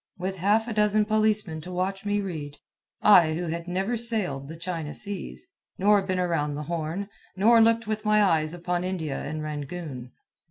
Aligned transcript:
with 0.17 0.37
half 0.37 0.67
a 0.67 0.73
dozen 0.73 1.05
policemen 1.05 1.61
to 1.61 1.71
watch 1.71 2.07
me 2.07 2.19
read 2.21 2.57
I 3.03 3.35
who 3.35 3.45
had 3.49 3.67
never 3.67 3.97
sailed 3.97 4.47
the 4.47 4.57
China 4.57 4.95
seas, 4.95 5.51
nor 5.77 6.01
been 6.01 6.17
around 6.17 6.55
the 6.55 6.63
Horn, 6.63 7.07
nor 7.35 7.61
looked 7.61 7.85
with 7.85 8.03
my 8.03 8.23
eyes 8.23 8.51
upon 8.51 8.83
India 8.83 9.21
and 9.21 9.43
Rangoon. 9.43 10.11